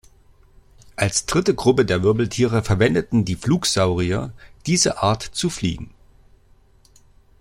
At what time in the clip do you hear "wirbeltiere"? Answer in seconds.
2.01-2.63